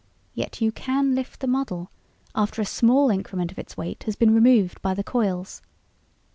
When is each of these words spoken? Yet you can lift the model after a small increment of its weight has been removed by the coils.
Yet 0.33 0.61
you 0.61 0.71
can 0.71 1.13
lift 1.13 1.41
the 1.41 1.47
model 1.47 1.91
after 2.33 2.59
a 2.59 2.65
small 2.65 3.11
increment 3.11 3.51
of 3.51 3.59
its 3.59 3.77
weight 3.77 4.01
has 4.05 4.15
been 4.15 4.33
removed 4.33 4.81
by 4.81 4.95
the 4.95 5.03
coils. 5.03 5.61